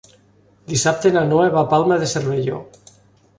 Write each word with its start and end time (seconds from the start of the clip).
Dissabte 0.71 1.11
na 1.17 1.23
Noa 1.27 1.43
va 1.57 1.61
a 1.61 1.65
la 1.67 1.71
Palma 1.75 1.99
de 2.05 2.09
Cervelló. 2.15 2.65